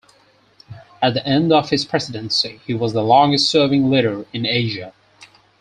[0.99, 4.93] At the end of his presidency, he was the longest serving leader in Asia.